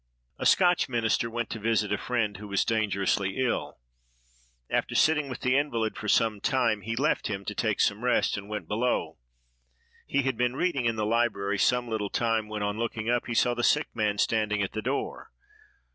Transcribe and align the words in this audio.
A 0.39 0.47
Scotch 0.47 0.89
minister 0.89 1.29
went 1.29 1.51
to 1.51 1.59
visit 1.59 1.93
a 1.93 1.97
friend 1.99 2.37
who 2.37 2.47
was 2.47 2.65
dangerously 2.65 3.37
ill. 3.37 3.77
After 4.67 4.95
sitting 4.95 5.29
with 5.29 5.41
the 5.41 5.55
invalid 5.55 5.95
for 5.95 6.07
some 6.07 6.39
time, 6.41 6.81
he 6.81 6.95
left 6.95 7.27
him 7.27 7.45
to 7.45 7.53
take 7.53 7.79
some 7.79 8.03
rest, 8.03 8.35
and 8.35 8.49
went 8.49 8.67
below. 8.67 9.19
He 10.07 10.23
had 10.23 10.37
been 10.37 10.55
reading 10.55 10.85
in 10.85 10.95
the 10.95 11.05
library 11.05 11.59
some 11.59 11.87
little 11.87 12.09
time, 12.09 12.47
when, 12.47 12.63
on 12.63 12.79
looking 12.79 13.11
up, 13.11 13.27
he 13.27 13.35
saw 13.35 13.53
the 13.53 13.63
sick 13.63 13.89
man 13.93 14.17
standing 14.17 14.63
at 14.63 14.71
the 14.71 14.81
door. 14.81 15.29